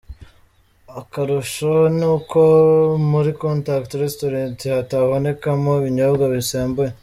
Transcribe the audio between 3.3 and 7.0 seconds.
Contact Restaurant hatabonekamo ibinyobwa bisembuye.